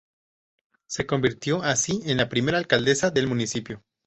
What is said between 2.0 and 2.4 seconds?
en la